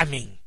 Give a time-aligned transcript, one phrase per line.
[0.00, 0.38] Amén.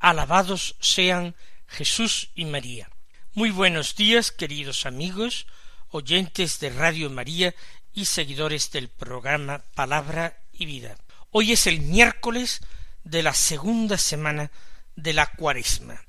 [0.00, 1.36] Alabados sean
[1.68, 2.90] Jesús y María.
[3.34, 5.46] Muy buenos días, queridos amigos,
[5.90, 7.54] oyentes de Radio María
[7.92, 10.96] y seguidores del programa Palabra y Vida.
[11.30, 12.62] Hoy es el miércoles
[13.04, 14.50] de la segunda semana
[14.96, 16.04] de la cuaresma.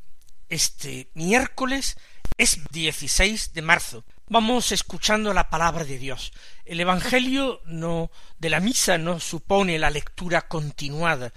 [0.50, 1.98] Este miércoles
[2.36, 6.34] es 16 de marzo, vamos escuchando la palabra de Dios.
[6.66, 11.32] El Evangelio no de la misa no supone la lectura continuada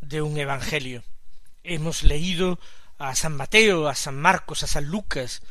[0.00, 1.02] de un Evangelio.
[1.62, 2.58] Hemos leído
[2.98, 5.42] a San Mateo, a San Marcos, a San Lucas,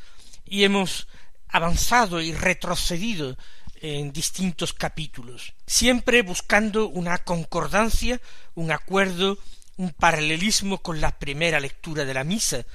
[0.46, 1.08] y hemos
[1.50, 3.38] avanzado y retrocedido
[3.82, 8.20] en distintos capítulos, siempre buscando una concordancia,
[8.56, 9.38] un acuerdo,
[9.78, 12.66] un paralelismo con la primera lectura de la misa,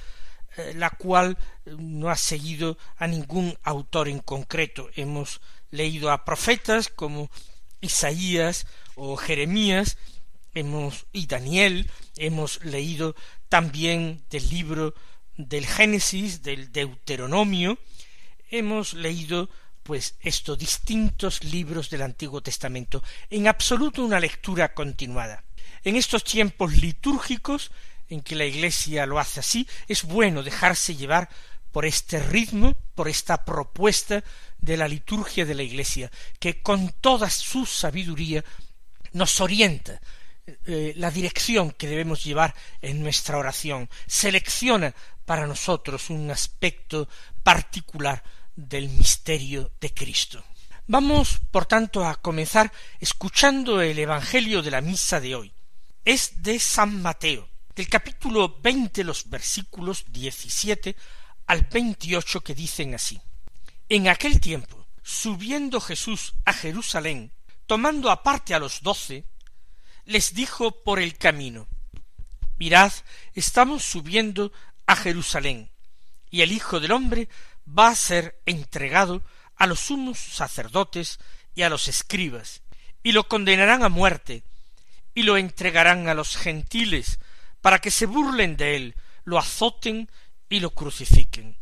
[0.55, 4.89] eh, la cual no ha seguido a ningún autor en concreto.
[4.95, 7.29] Hemos leído a profetas como
[7.81, 9.97] Isaías o Jeremías,
[10.53, 13.15] hemos y Daniel, hemos leído
[13.49, 14.93] también del libro
[15.35, 17.77] del Génesis, del Deuteronomio,
[18.49, 19.49] hemos leído
[19.81, 25.43] pues estos distintos libros del Antiguo Testamento, en absoluto una lectura continuada.
[25.83, 27.71] En estos tiempos litúrgicos
[28.07, 31.29] en que la Iglesia lo hace así, es bueno dejarse llevar
[31.71, 34.23] por este ritmo, por esta propuesta
[34.59, 38.45] de la liturgia de la Iglesia, que con toda su sabiduría
[39.11, 39.99] nos orienta
[40.45, 44.93] eh, la dirección que debemos llevar en nuestra oración, selecciona
[45.25, 47.07] para nosotros un aspecto
[47.43, 48.23] particular
[48.55, 50.43] del misterio de Cristo.
[50.87, 55.53] Vamos, por tanto, a comenzar escuchando el Evangelio de la misa de hoy.
[56.03, 60.97] Es de San Mateo, del capítulo veinte los versículos diecisiete
[61.47, 63.19] al veintiocho que dicen así
[63.87, 67.31] En aquel tiempo, subiendo Jesús a Jerusalén,
[67.65, 69.25] tomando aparte a los doce,
[70.05, 71.67] les dijo por el camino
[72.57, 72.93] Mirad,
[73.33, 74.51] estamos subiendo
[74.85, 75.71] a Jerusalén,
[76.29, 77.27] y el Hijo del hombre
[77.67, 79.23] va a ser entregado
[79.55, 81.19] a los sumos sacerdotes
[81.55, 82.61] y a los escribas,
[83.01, 84.43] y lo condenarán a muerte,
[85.15, 87.19] y lo entregarán a los gentiles
[87.61, 90.09] para que se burlen de él, lo azoten
[90.49, 91.57] y lo crucifiquen,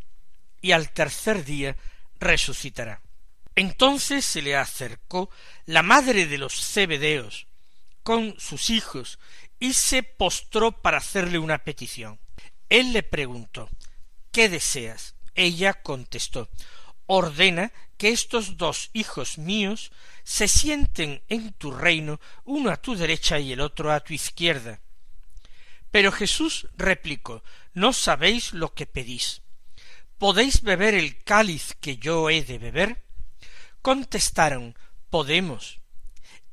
[0.60, 1.76] y al tercer día
[2.18, 3.00] resucitará.
[3.54, 5.30] Entonces se le acercó
[5.66, 7.46] la madre de los cebedeos
[8.02, 9.18] con sus hijos
[9.58, 12.18] y se postró para hacerle una petición.
[12.68, 13.68] Él le preguntó
[14.30, 15.14] ¿Qué deseas?
[15.34, 16.48] Ella contestó
[17.06, 19.92] Ordena que estos dos hijos míos
[20.24, 24.80] se sienten en tu reino, uno a tu derecha y el otro a tu izquierda.
[25.90, 29.42] Pero Jesús replicó No sabéis lo que pedís.
[30.18, 33.04] ¿Podéis beber el cáliz que yo he de beber?
[33.82, 34.76] Contestaron
[35.10, 35.81] Podemos.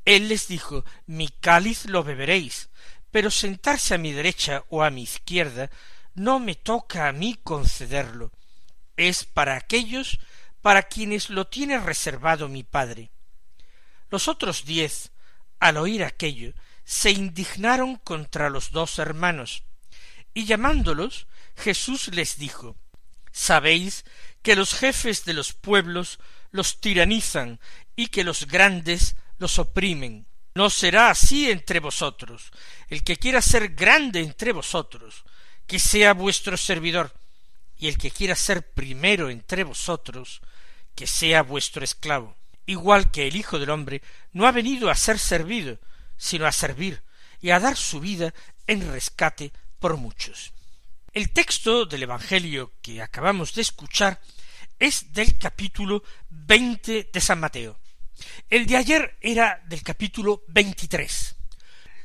[0.09, 2.72] Él les dijo Mi cáliz lo beberéis,
[3.12, 5.70] pero sentarse a mi derecha o a mi izquierda
[6.16, 8.31] no me toca a mí concederlo.
[8.98, 10.19] Es para aquellos
[10.64, 13.12] para quienes lo tiene reservado mi Padre.
[14.09, 15.12] Los otros diez,
[15.59, 19.62] al oír aquello, se indignaron contra los dos hermanos,
[20.34, 22.75] y llamándolos, Jesús les dijo
[23.31, 24.06] Sabéis
[24.42, 26.18] que los jefes de los pueblos
[26.50, 27.59] los tiranizan
[27.96, 30.27] y que los grandes los oprimen.
[30.53, 32.51] No será así entre vosotros.
[32.88, 35.24] El que quiera ser grande entre vosotros,
[35.65, 37.13] que sea vuestro servidor,
[37.77, 40.41] y el que quiera ser primero entre vosotros,
[40.95, 42.36] que sea vuestro esclavo.
[42.65, 44.01] Igual que el Hijo del hombre
[44.33, 45.80] no ha venido a ser servido,
[46.18, 47.01] sino a servir
[47.42, 48.33] y a dar su vida
[48.68, 50.51] en rescate por muchos.
[51.13, 54.21] El texto del Evangelio que acabamos de escuchar
[54.77, 57.80] es del capítulo veinte de San Mateo.
[58.50, 61.36] El de ayer era del capítulo veintitrés.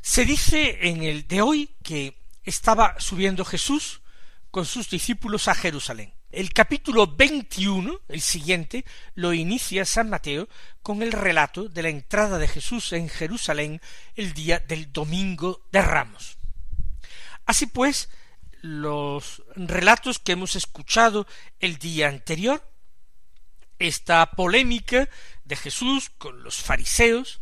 [0.01, 4.03] Se dice en el de hoy que estaba subiendo Jesús
[4.51, 6.13] con sus discípulos a Jerusalén.
[6.31, 8.85] El capítulo veintiuno, el siguiente,
[9.15, 10.49] lo inicia San Mateo
[10.83, 13.81] con el relato de la entrada de Jesús en Jerusalén
[14.17, 16.37] el día del domingo de Ramos.
[17.47, 18.09] Así pues,
[18.63, 21.27] los relatos que hemos escuchado
[21.61, 22.69] el día anterior,
[23.87, 25.09] esta polémica
[25.45, 27.41] de Jesús con los fariseos,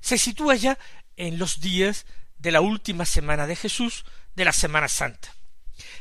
[0.00, 0.78] se sitúa ya
[1.16, 2.06] en los días
[2.38, 4.04] de la última semana de Jesús
[4.34, 5.34] de la Semana Santa.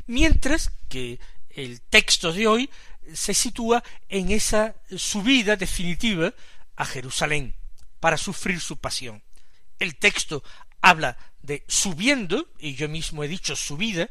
[0.05, 2.69] Mientras que el texto de hoy
[3.13, 6.33] se sitúa en esa subida definitiva
[6.75, 7.55] a Jerusalén
[7.99, 9.23] para sufrir su pasión.
[9.79, 10.43] El texto
[10.81, 14.09] habla de subiendo, y yo mismo he dicho subida,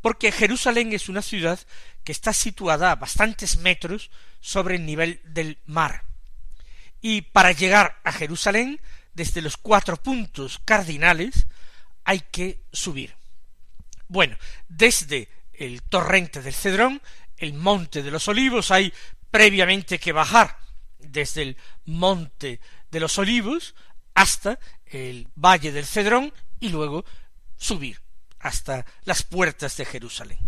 [0.00, 1.58] porque Jerusalén es una ciudad
[2.04, 6.04] que está situada a bastantes metros sobre el nivel del mar.
[7.00, 8.80] Y para llegar a Jerusalén,
[9.14, 11.46] desde los cuatro puntos cardinales,
[12.04, 13.14] hay que subir.
[14.08, 14.36] Bueno,
[14.68, 17.00] desde el torrente del Cedrón,
[17.36, 18.92] el monte de los olivos, hay
[19.30, 20.58] previamente que bajar
[20.98, 23.74] desde el monte de los olivos
[24.14, 27.04] hasta el valle del Cedrón y luego
[27.56, 28.00] subir
[28.40, 30.38] hasta las puertas de Jerusalén.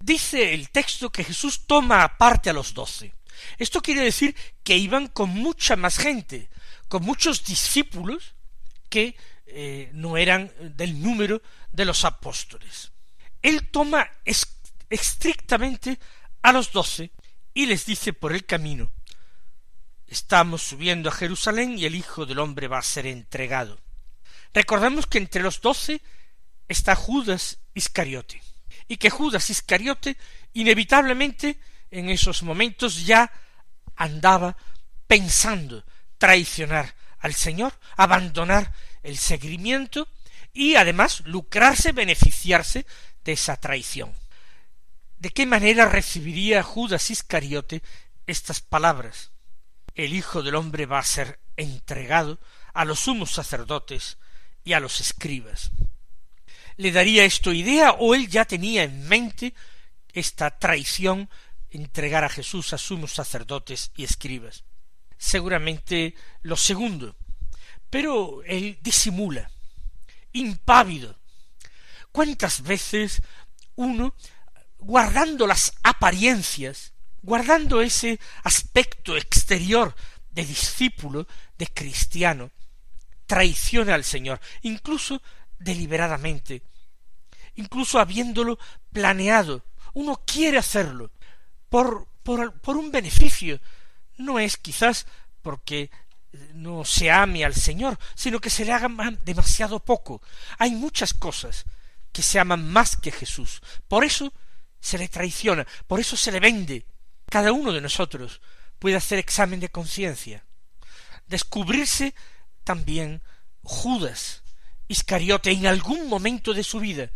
[0.00, 3.14] Dice el texto que Jesús toma aparte a los doce.
[3.58, 6.48] Esto quiere decir que iban con mucha más gente,
[6.88, 8.34] con muchos discípulos
[8.88, 9.16] que
[9.46, 12.92] eh, no eran del número de los apóstoles.
[13.40, 14.08] Él toma
[14.88, 15.98] estrictamente
[16.42, 17.10] a los doce
[17.54, 18.90] y les dice por el camino
[20.12, 23.80] Estamos subiendo a Jerusalén y el Hijo del Hombre va a ser entregado.
[24.52, 26.02] Recordamos que entre los doce
[26.72, 28.42] está Judas Iscariote,
[28.88, 30.16] y que Judas Iscariote
[30.52, 31.58] inevitablemente
[31.90, 33.30] en esos momentos ya
[33.96, 34.56] andaba
[35.06, 35.84] pensando
[36.18, 38.72] traicionar al Señor, abandonar
[39.02, 40.08] el seguimiento
[40.52, 42.86] y además lucrarse, beneficiarse
[43.24, 44.12] de esa traición.
[45.18, 47.82] ¿De qué manera recibiría Judas Iscariote
[48.26, 49.30] estas palabras?
[49.94, 52.40] El Hijo del hombre va a ser entregado
[52.74, 54.18] a los sumos sacerdotes
[54.64, 55.70] y a los escribas.
[56.76, 59.54] ¿Le daría esto idea o él ya tenía en mente
[60.12, 61.28] esta traición
[61.70, 64.64] entregar a Jesús a sumos sacerdotes y escribas?
[65.18, 67.16] Seguramente lo segundo,
[67.90, 69.50] pero él disimula,
[70.32, 71.18] impávido.
[72.10, 73.22] ¿Cuántas veces
[73.76, 74.14] uno,
[74.78, 76.92] guardando las apariencias,
[77.22, 79.94] guardando ese aspecto exterior
[80.30, 81.26] de discípulo,
[81.56, 82.50] de cristiano,
[83.26, 85.22] traiciona al Señor, incluso
[85.62, 86.62] deliberadamente,
[87.54, 88.58] incluso habiéndolo
[88.92, 89.64] planeado.
[89.94, 91.10] Uno quiere hacerlo
[91.68, 93.60] por, por, por un beneficio.
[94.18, 95.06] No es quizás
[95.42, 95.90] porque
[96.54, 98.88] no se ame al Señor, sino que se le haga
[99.24, 100.22] demasiado poco.
[100.58, 101.64] Hay muchas cosas
[102.12, 103.60] que se aman más que Jesús.
[103.88, 104.32] Por eso
[104.80, 106.86] se le traiciona, por eso se le vende.
[107.28, 108.40] Cada uno de nosotros
[108.78, 110.44] puede hacer examen de conciencia,
[111.26, 112.14] descubrirse
[112.64, 113.22] también
[113.62, 114.41] Judas
[114.88, 117.10] Iscariote en algún momento de su vida.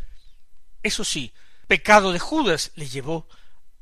[0.82, 1.32] Eso sí,
[1.66, 3.28] pecado de Judas le llevó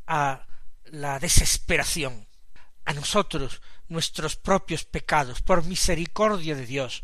[0.06, 0.46] a
[0.86, 2.26] la desesperación.
[2.84, 7.02] A nosotros nuestros propios pecados, por misericordia de Dios,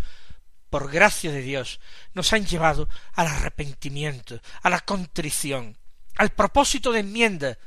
[0.69, 1.81] por gracia de Dios,
[2.15, 5.77] nos han llevado al arrepentimiento, a la contrición,
[6.17, 7.59] al propósito de enmienda,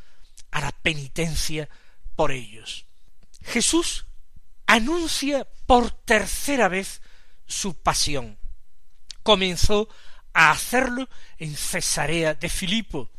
[0.51, 1.69] a la penitencia
[2.15, 2.85] por ellos.
[3.43, 4.05] Jesús
[4.65, 7.01] anuncia por tercera vez
[7.45, 8.39] su pasión.
[9.23, 9.89] Comenzó
[10.33, 13.09] a hacerlo en Cesarea de Filipo,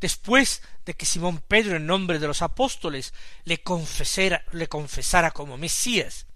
[0.00, 3.14] después de que Simón Pedro en nombre de los apóstoles
[3.44, 6.26] le confesara, le confesara como Mesías,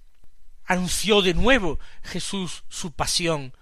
[0.65, 3.55] anunció de nuevo Jesús su pasión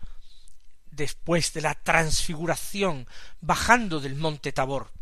[0.90, 3.06] después de la transfiguración
[3.40, 4.92] bajando del monte Tabor.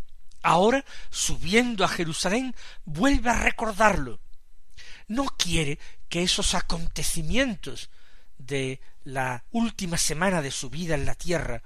[0.42, 2.54] Ahora, subiendo a Jerusalén,
[2.85, 4.21] vuelve a recordarlo.
[5.09, 5.78] No quiere
[6.09, 7.90] que esos acontecimientos
[8.38, 11.62] de la última semana de su vida en la tierra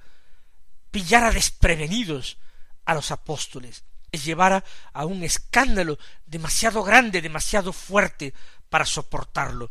[0.92, 2.38] pillara desprevenidos
[2.84, 8.32] a los apóstoles, les llevara a un escándalo demasiado grande, demasiado fuerte
[8.68, 9.70] para soportarlo.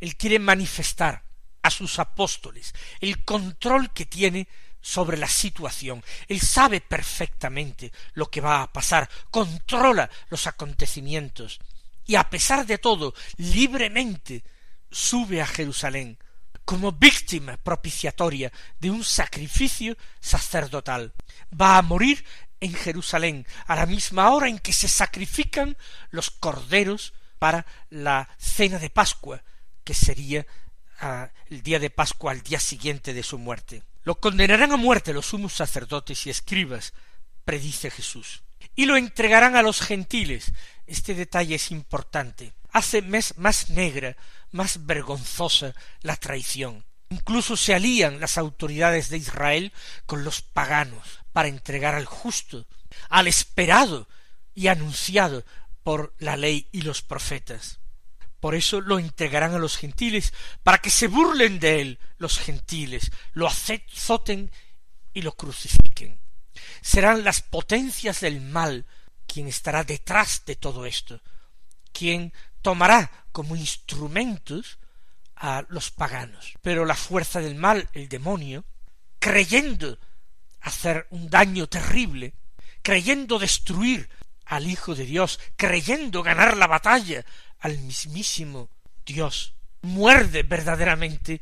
[0.00, 1.22] Él quiere manifestar
[1.62, 4.48] a sus apóstoles el control que tiene
[4.80, 6.02] sobre la situación.
[6.26, 11.60] Él sabe perfectamente lo que va a pasar, controla los acontecimientos
[12.04, 14.42] y a pesar de todo, libremente
[14.90, 16.18] sube a Jerusalén
[16.64, 21.12] como víctima propiciatoria de un sacrificio sacerdotal.
[21.58, 22.24] Va a morir
[22.60, 25.76] en Jerusalén a la misma hora en que se sacrifican
[26.10, 29.42] los corderos para la cena de Pascua,
[29.82, 30.46] que sería
[31.00, 33.82] ah, el día de Pascua al día siguiente de su muerte.
[34.04, 36.92] Lo condenarán a muerte los sumos sacerdotes y escribas,
[37.44, 38.42] predice Jesús,
[38.76, 40.52] y lo entregarán a los gentiles.
[40.86, 42.52] Este detalle es importante.
[42.70, 44.16] Hace más negra,
[44.52, 46.84] más vergonzosa la traición.
[47.10, 49.72] Incluso se alían las autoridades de Israel
[50.06, 52.66] con los paganos para entregar al justo,
[53.08, 54.08] al esperado
[54.54, 55.44] y anunciado
[55.82, 57.80] por la ley y los profetas.
[58.40, 60.32] Por eso lo entregarán a los gentiles,
[60.62, 64.50] para que se burlen de él los gentiles, lo azoten
[65.12, 66.18] y lo crucifiquen.
[66.80, 68.86] Serán las potencias del mal
[69.26, 71.20] quien estará detrás de todo esto,
[71.92, 74.78] quien tomará como instrumentos
[75.36, 76.54] a los paganos.
[76.62, 78.64] Pero la fuerza del mal, el demonio,
[79.18, 79.98] creyendo
[80.60, 82.34] hacer un daño terrible,
[82.82, 84.08] creyendo destruir
[84.46, 87.24] al Hijo de Dios, creyendo ganar la batalla
[87.58, 88.70] al mismísimo
[89.04, 91.40] Dios, muerde verdaderamente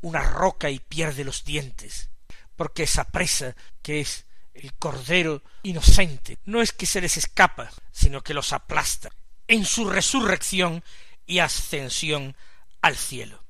[0.00, 2.10] una roca y pierde los dientes,
[2.56, 8.22] porque esa presa que es el cordero inocente no es que se les escapa, sino
[8.22, 9.10] que los aplasta
[9.48, 10.82] en su resurrección
[11.26, 12.36] y ascensión
[12.80, 13.42] al cielo.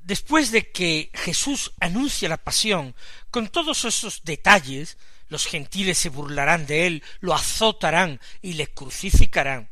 [0.00, 2.94] Después de que Jesús anuncia la pasión
[3.30, 4.96] con todos esos detalles,
[5.28, 9.70] los gentiles se burlarán de él, lo azotarán y le crucificarán.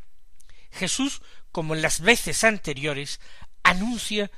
[0.71, 3.21] Jesús, como en las veces anteriores,
[3.63, 4.31] anuncia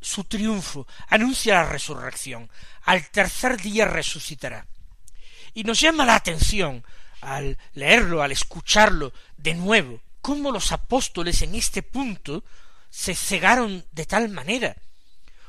[0.00, 2.50] su triunfo, anuncia la resurrección.
[2.82, 4.66] Al tercer día resucitará.
[5.54, 6.84] Y nos llama la atención
[7.20, 12.44] al leerlo, al escucharlo de nuevo, cómo los apóstoles en este punto
[12.90, 14.76] se cegaron de tal manera,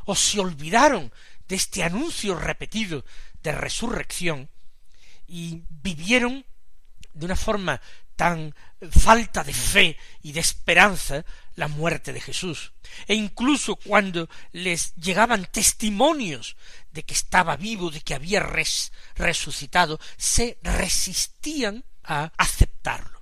[0.06, 1.12] o se olvidaron
[1.48, 3.06] de este anuncio repetido
[3.42, 4.50] de resurrección,
[5.28, 6.46] y vivieron
[7.14, 7.82] de una forma
[8.16, 8.54] tan
[8.92, 12.74] falta de fe y de esperanza la muerte de Jesús.
[13.08, 16.58] E incluso cuando les llegaban testimonios
[16.92, 18.42] de que estaba vivo, de que había
[19.16, 23.19] resucitado, se resistían a aceptarlo.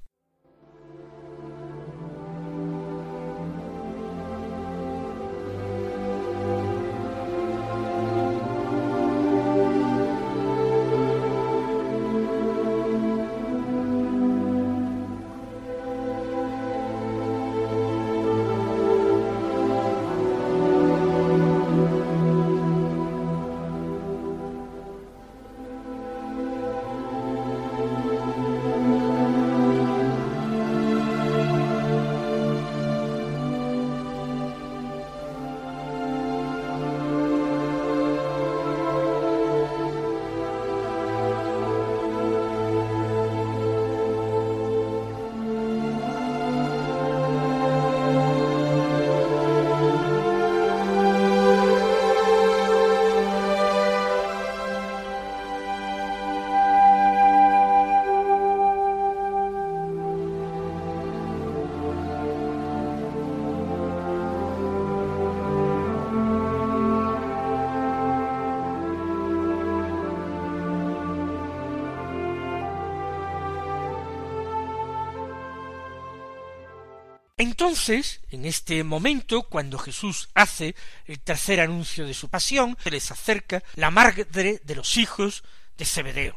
[77.38, 80.76] Entonces, en este momento, cuando Jesús hace
[81.06, 85.44] el tercer anuncio de su pasión, se les acerca la madre de los hijos
[85.78, 86.36] de Zebedeo,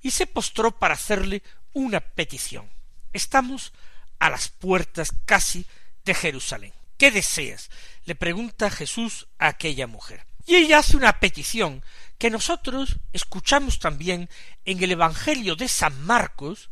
[0.00, 2.68] y se postró para hacerle una petición.
[3.12, 3.72] Estamos
[4.18, 5.64] a las puertas casi
[6.04, 6.72] de Jerusalén.
[6.98, 7.70] ¿Qué deseas?
[8.04, 10.26] le pregunta Jesús a aquella mujer.
[10.44, 11.84] Y ella hace una petición
[12.18, 14.28] que nosotros escuchamos también
[14.64, 16.70] en el Evangelio de San Marcos,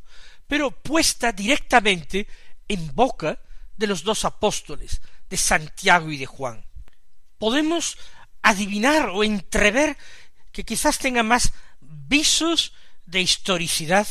[0.49, 2.27] pero puesta directamente
[2.67, 3.39] en boca
[3.81, 6.67] de los dos apóstoles, de Santiago y de Juan.
[7.39, 7.97] Podemos
[8.43, 9.97] adivinar o entrever
[10.53, 12.75] que quizás tenga más visos
[13.07, 14.07] de historicidad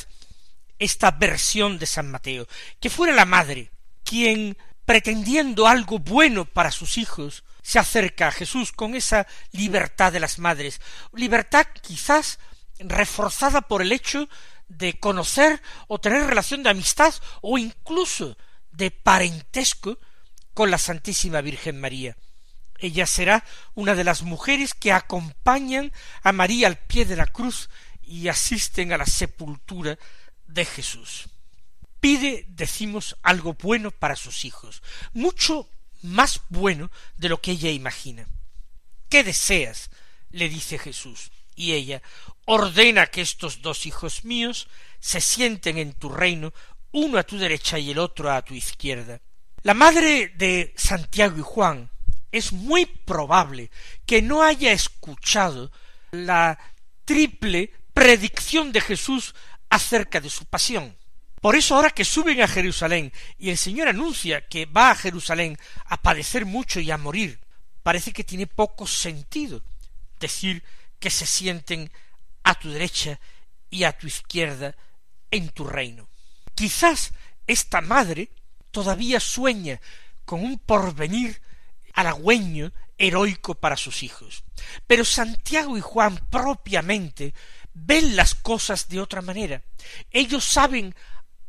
[0.80, 2.48] esta versión de San Mateo,
[2.80, 3.72] que fuera la madre
[4.04, 10.20] quien, pretendiendo algo bueno para sus hijos, se acerca a Jesús con esa libertad de
[10.20, 10.82] las madres,
[11.14, 12.40] libertad quizás
[12.80, 14.30] reforzada por el hecho
[14.68, 18.36] de conocer o tener relación de amistad o incluso
[18.72, 20.00] de parentesco
[20.54, 22.18] con la Santísima Virgen María.
[22.78, 23.44] Ella será
[23.76, 25.92] una de las mujeres que acompañan
[26.24, 27.70] a María al pie de la cruz
[28.02, 30.00] y asisten a la sepultura
[30.48, 31.30] de Jesús.
[32.00, 34.82] Pide, decimos, algo bueno para sus hijos,
[35.14, 35.70] mucho
[36.02, 38.28] más bueno de lo que ella imagina.
[39.10, 39.90] ¿Qué deseas?
[40.32, 41.32] le dice Jesús.
[41.56, 42.02] Y ella
[42.46, 44.68] ordena que estos dos hijos míos
[45.00, 46.54] se sienten en tu reino
[46.92, 49.22] uno a tu derecha y el otro a tu izquierda.
[49.64, 51.90] La madre de Santiago y Juan
[52.32, 53.72] es muy probable
[54.06, 55.72] que no haya escuchado
[56.12, 56.58] la
[57.06, 59.36] triple predicción de Jesús
[59.70, 60.96] acerca de su pasión.
[61.42, 65.58] Por eso ahora que suben a Jerusalén y el Señor anuncia que va a Jerusalén
[65.86, 67.40] a padecer mucho y a morir,
[67.82, 69.64] parece que tiene poco sentido
[70.20, 70.64] decir
[71.00, 71.90] que se sienten
[72.44, 73.20] a tu derecha
[73.70, 74.76] y a tu izquierda
[75.32, 76.09] en tu reino.
[76.60, 77.14] Quizás
[77.48, 78.34] esta madre
[78.72, 79.80] todavía sueña
[80.26, 81.42] con un porvenir
[81.94, 84.44] halagüeño, heroico para sus hijos.
[84.86, 87.34] Pero Santiago y Juan propiamente
[87.74, 89.62] ven las cosas de otra manera.
[90.12, 90.96] Ellos saben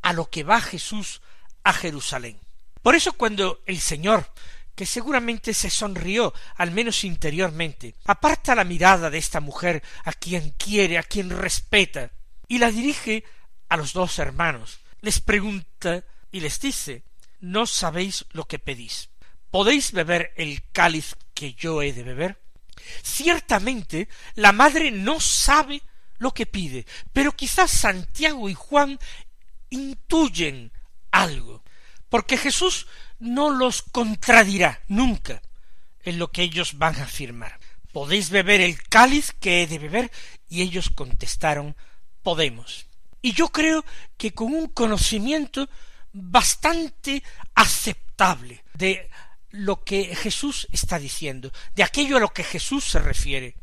[0.01, 1.23] a lo que va Jesús
[1.65, 2.39] a Jerusalén.
[2.81, 4.33] Por eso cuando el Señor,
[4.77, 10.51] que seguramente se sonrió, al menos interiormente, aparta la mirada de esta mujer a quien
[10.51, 12.13] quiere, a quien respeta,
[12.47, 13.25] y la dirige
[13.69, 17.05] a los dos hermanos, les pregunta y les dice,
[17.41, 19.11] no sabéis lo que pedís.
[19.51, 22.41] ¿Podéis beber el cáliz que yo he de beber?
[23.03, 25.83] Ciertamente la madre no sabe
[26.19, 28.99] lo que pide, pero quizás Santiago y Juan
[29.71, 30.73] intuyen
[31.11, 31.65] algo,
[32.09, 32.87] porque Jesús
[33.19, 35.43] no los contradirá nunca
[36.03, 37.59] en lo que ellos van a afirmar.
[37.93, 40.11] ¿Podéis beber el cáliz que he de beber?
[40.49, 41.77] Y ellos contestaron,
[42.23, 42.87] podemos.
[43.23, 43.85] Y yo creo
[44.17, 45.69] que con un conocimiento
[46.13, 47.23] bastante
[47.55, 49.09] aceptable de
[49.51, 53.57] lo que Jesús está diciendo, de aquello a lo que Jesús se refiere.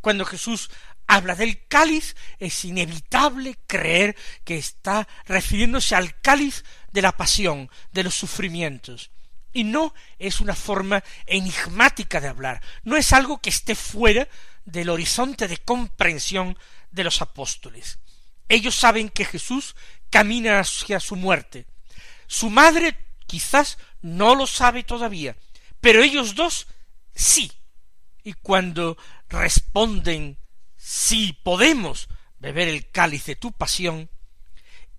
[0.00, 0.70] Cuando Jesús
[1.06, 8.04] habla del cáliz, es inevitable creer que está refiriéndose al cáliz de la pasión, de
[8.04, 9.10] los sufrimientos.
[9.52, 14.28] Y no es una forma enigmática de hablar, no es algo que esté fuera
[14.64, 16.58] del horizonte de comprensión
[16.90, 17.98] de los apóstoles.
[18.48, 19.76] Ellos saben que Jesús
[20.10, 21.66] camina hacia su muerte.
[22.26, 25.36] Su madre quizás no lo sabe todavía,
[25.80, 26.66] pero ellos dos
[27.14, 27.52] sí.
[28.22, 28.96] Y cuando
[29.28, 30.38] responden
[30.76, 34.10] sí podemos beber el cáliz de tu pasión,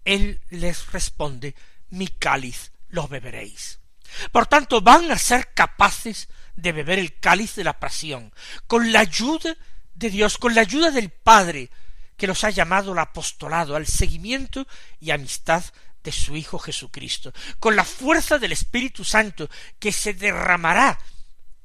[0.06, 1.56] él les responde
[1.89, 3.79] mi cáliz lo beberéis.
[4.32, 8.34] Por tanto, van a ser capaces de beber el cáliz de la pasión,
[8.68, 9.56] con la ayuda
[9.94, 11.70] de Dios, con la ayuda del Padre,
[12.20, 14.67] que los ha llamado al apostolado, al seguimiento
[15.00, 15.63] y amistad
[16.04, 21.00] de su Hijo Jesucristo, con la fuerza del Espíritu Santo que se derramará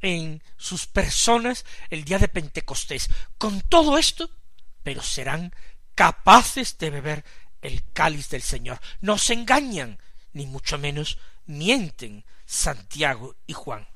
[0.01, 3.11] en sus personas el día de Pentecostés.
[3.37, 4.31] Con todo esto,
[4.83, 5.53] pero serán
[5.95, 7.25] capaces de beber
[7.61, 8.81] el cáliz del Señor.
[9.01, 9.99] No se engañan,
[10.33, 13.89] ni mucho menos mienten Santiago y Juan.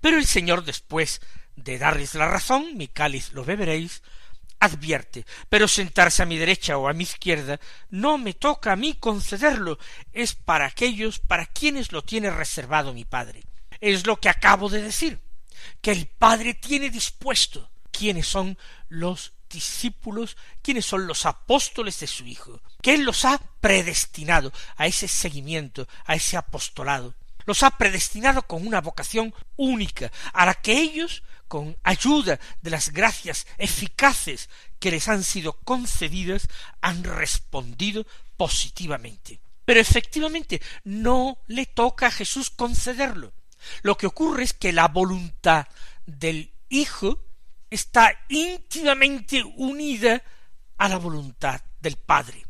[0.00, 1.20] Pero el Señor después
[1.56, 4.02] de darles la razón, mi cáliz lo beberéis,
[4.64, 8.94] advierte, pero sentarse a mi derecha o a mi izquierda no me toca a mí
[8.94, 9.78] concederlo,
[10.12, 13.44] es para aquellos para quienes lo tiene reservado mi Padre.
[13.80, 15.20] Es lo que acabo de decir,
[15.80, 22.26] que el Padre tiene dispuesto quiénes son los discípulos, quiénes son los apóstoles de su
[22.26, 27.14] Hijo, que Él los ha predestinado a ese seguimiento, a ese apostolado,
[27.46, 32.92] los ha predestinado con una vocación única, a la que ellos con ayuda de las
[32.92, 36.48] gracias eficaces que les han sido concedidas,
[36.80, 39.40] han respondido positivamente.
[39.64, 43.32] Pero efectivamente no le toca a Jesús concederlo.
[43.82, 45.66] Lo que ocurre es que la voluntad
[46.06, 47.18] del Hijo
[47.70, 50.22] está íntimamente unida
[50.76, 52.44] a la voluntad del Padre.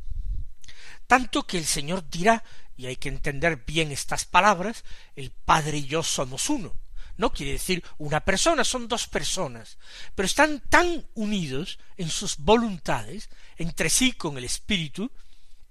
[1.07, 2.43] Tanto que el Señor dirá,
[2.77, 6.75] y hay que entender bien estas palabras, el Padre y yo somos uno
[7.17, 9.79] no quiere decir una persona, son dos personas,
[10.15, 15.11] pero están tan unidos en sus voluntades, entre sí con el Espíritu,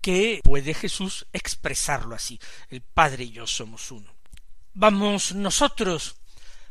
[0.01, 2.39] que puede Jesús expresarlo así.
[2.69, 4.13] El Padre y yo somos uno.
[4.73, 6.15] Vamos nosotros,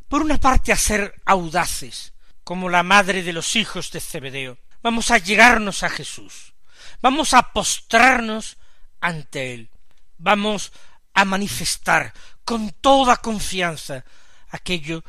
[0.08, 2.12] por una parte, a ser audaces,
[2.44, 4.58] como la madre de los hijos de Zebedeo.
[4.82, 6.52] Vamos a llegarnos a Jesús.
[7.00, 8.56] Vamos a postrarnos
[9.00, 9.70] ante Él.
[10.18, 10.72] Vamos
[11.14, 12.12] a manifestar
[12.44, 14.04] con toda confianza
[14.52, 15.02] aquello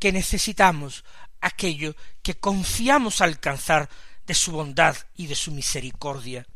[0.00, 1.04] que necesitamos,
[1.40, 3.88] aquello que confiamos alcanzar
[4.26, 6.46] de su bondad y de su misericordia.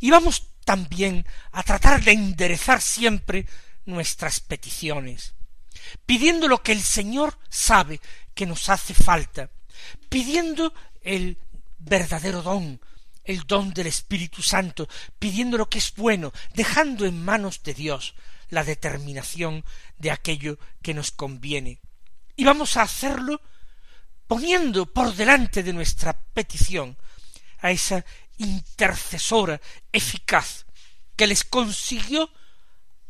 [0.00, 3.46] Y vamos también a tratar de enderezar siempre
[3.84, 5.34] nuestras peticiones,
[6.06, 8.00] pidiendo lo que el Señor sabe
[8.34, 9.50] que nos hace falta,
[10.08, 11.38] pidiendo el
[11.78, 12.80] verdadero don,
[13.24, 18.14] el don del Espíritu Santo, pidiendo lo que es bueno, dejando en manos de Dios
[18.48, 19.64] la determinación
[19.98, 21.80] de aquello que nos conviene.
[22.36, 23.40] Y vamos a hacerlo
[24.26, 26.96] poniendo por delante de nuestra petición
[27.58, 28.04] a esa
[28.38, 29.60] intercesora
[29.92, 30.66] eficaz
[31.16, 32.30] que les consiguió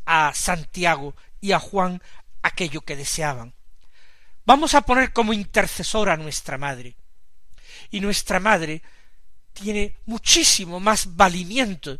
[0.05, 2.01] a Santiago y a Juan
[2.41, 3.53] aquello que deseaban.
[4.45, 6.95] Vamos a poner como intercesora a nuestra madre.
[7.91, 8.81] Y nuestra madre
[9.53, 11.99] tiene muchísimo más valimiento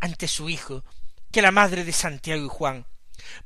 [0.00, 0.84] ante su hijo
[1.32, 2.86] que la madre de Santiago y Juan,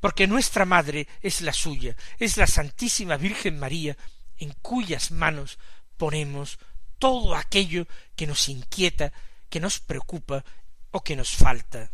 [0.01, 3.97] porque nuestra madre es la suya, es la Santísima Virgen María,
[4.37, 5.59] en cuyas manos
[5.97, 6.59] ponemos
[6.99, 9.13] todo aquello que nos inquieta,
[9.49, 10.45] que nos preocupa
[10.91, 11.91] o que nos falta.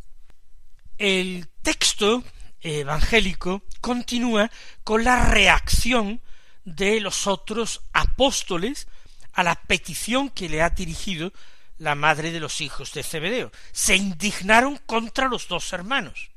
[0.98, 2.24] El texto
[2.60, 4.50] evangélico continúa
[4.84, 6.20] con la reacción
[6.64, 8.86] de los otros apóstoles
[9.32, 11.32] a la petición que le ha dirigido
[11.82, 13.50] la madre de los hijos de Zebedeo.
[13.72, 16.30] Se indignaron contra los dos hermanos.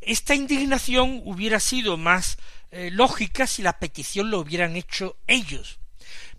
[0.00, 2.38] Esta indignación hubiera sido más
[2.70, 5.80] eh, lógica si la petición lo hubieran hecho ellos.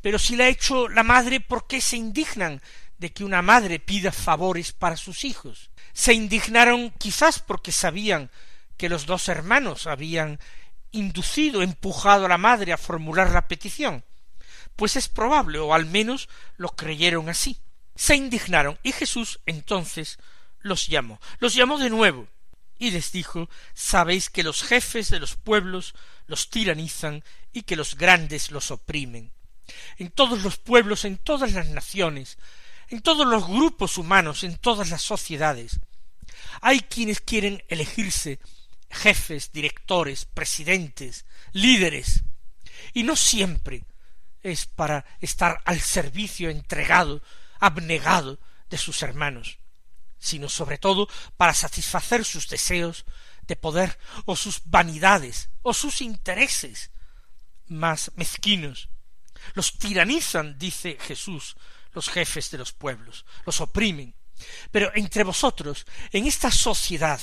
[0.01, 2.61] Pero si la ha hecho la madre, ¿por qué se indignan
[2.97, 5.69] de que una madre pida favores para sus hijos?
[5.91, 8.31] Se indignaron quizás porque sabían
[8.77, 10.39] que los dos hermanos habían
[10.91, 14.05] inducido, empujado a la madre a formular la petición.
[14.77, 17.57] Pues es probable, o al menos lo creyeron así.
[17.97, 20.17] Se indignaron, y Jesús entonces
[20.59, 21.19] los llamó.
[21.39, 22.27] Los llamó de nuevo,
[22.77, 25.95] y les dijo Sabéis que los jefes de los pueblos
[26.27, 29.33] los tiranizan y que los grandes los oprimen.
[29.97, 32.37] En todos los pueblos, en todas las naciones,
[32.89, 35.79] en todos los grupos humanos, en todas las sociedades,
[36.61, 38.39] hay quienes quieren elegirse
[38.89, 42.23] jefes, directores, presidentes, líderes,
[42.93, 43.83] y no siempre
[44.43, 47.21] es para estar al servicio entregado,
[47.59, 48.39] abnegado
[48.69, 49.59] de sus hermanos,
[50.19, 53.05] sino sobre todo para satisfacer sus deseos
[53.43, 56.91] de poder o sus vanidades o sus intereses
[57.67, 58.89] más mezquinos.
[59.53, 61.55] Los tiranizan, dice Jesús,
[61.93, 64.15] los jefes de los pueblos, los oprimen.
[64.71, 67.19] Pero entre vosotros, en esta sociedad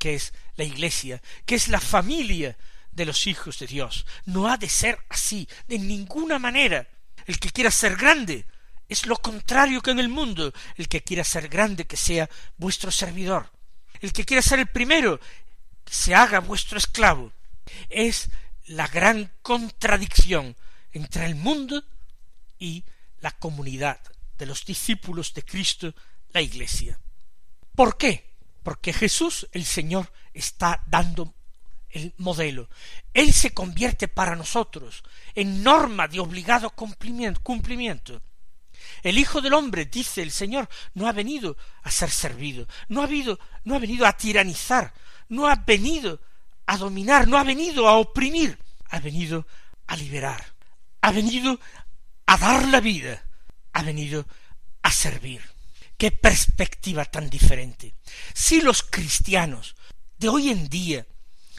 [0.00, 2.56] que es la Iglesia, que es la familia
[2.90, 4.06] de los hijos de Dios.
[4.24, 6.88] No ha de ser así, de ninguna manera.
[7.26, 8.46] El que quiera ser grande
[8.90, 10.52] es lo contrario que en el mundo.
[10.76, 13.50] El que quiera ser grande, que sea vuestro servidor.
[14.00, 15.18] El que quiera ser el primero,
[15.84, 17.32] que se haga vuestro esclavo.
[17.88, 18.28] Es
[18.66, 20.56] la gran contradicción
[20.92, 21.82] entre el mundo
[22.58, 22.84] y
[23.20, 24.00] la comunidad
[24.36, 25.94] de los discípulos de Cristo,
[26.32, 26.98] la Iglesia.
[27.74, 28.30] ¿Por qué?
[28.62, 31.34] porque Jesús el Señor está dando
[31.88, 32.68] el modelo.
[33.14, 35.02] Él se convierte para nosotros
[35.34, 38.22] en norma de obligado cumplimiento.
[39.02, 43.04] El Hijo del Hombre, dice el Señor, no ha venido a ser servido, no ha,
[43.04, 44.92] habido, no ha venido a tiranizar,
[45.28, 46.20] no ha venido
[46.66, 48.58] a dominar, no ha venido a oprimir,
[48.90, 49.46] ha venido
[49.86, 50.54] a liberar,
[51.00, 51.58] ha venido
[52.26, 53.24] a dar la vida,
[53.72, 54.26] ha venido
[54.82, 55.42] a servir.
[55.96, 57.94] Qué perspectiva tan diferente.
[58.32, 59.76] Si los cristianos
[60.16, 61.06] de hoy en día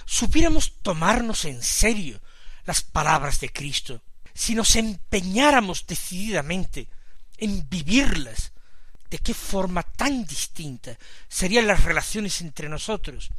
[0.06, 2.22] supiéramos tomarnos en serio
[2.66, 4.02] las palabras de Cristo,
[4.34, 6.88] si nos empeñáramos decididamente
[7.42, 8.54] en vivirlas,
[9.10, 13.30] de qué forma tan distinta serían las relaciones entre nosotros,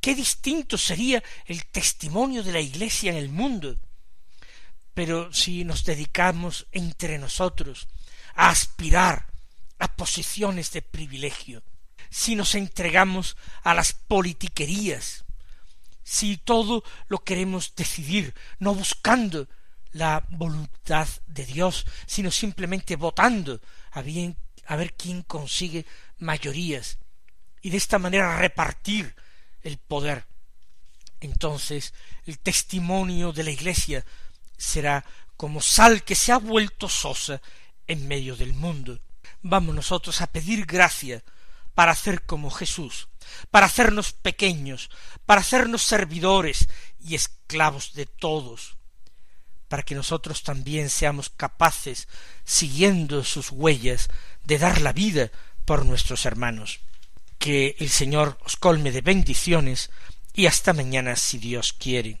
[0.00, 3.78] qué distinto sería el testimonio de la Iglesia en el mundo.
[4.92, 7.88] Pero si nos dedicamos entre nosotros
[8.34, 9.26] a aspirar
[9.78, 11.62] a posiciones de privilegio,
[12.10, 15.24] si nos entregamos a las politiquerías,
[16.04, 19.48] si todo lo queremos decidir, no buscando
[19.94, 25.86] la voluntad de Dios, sino simplemente votando a, bien, a ver quién consigue
[26.18, 26.98] mayorías
[27.60, 29.16] y de esta manera repartir
[29.62, 30.26] el poder.
[31.18, 31.94] Entonces
[32.26, 34.04] el testimonio de la Iglesia
[34.56, 35.04] será
[35.36, 37.40] como sal que se ha vuelto sosa
[37.86, 39.00] en medio del mundo
[39.44, 41.22] vamos nosotros a pedir gracia
[41.74, 43.08] para hacer como Jesús,
[43.50, 44.90] para hacernos pequeños,
[45.26, 48.76] para hacernos servidores y esclavos de todos,
[49.74, 52.06] para que nosotros también seamos capaces,
[52.44, 54.08] siguiendo sus huellas,
[54.44, 55.32] de dar la vida
[55.64, 56.78] por nuestros hermanos.
[57.40, 59.90] Que el Señor os colme de bendiciones
[60.32, 62.20] y hasta mañana si Dios quiere.